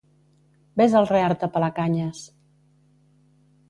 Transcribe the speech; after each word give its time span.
Ves 0.81 0.95
al 1.01 1.07
Reart 1.11 1.47
a 1.47 1.51
pelar 1.59 1.71
canyes! 1.79 2.27